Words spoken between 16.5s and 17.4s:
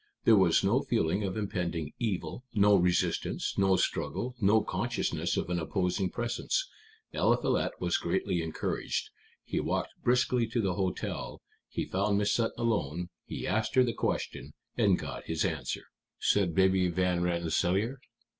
course?" said Baby Van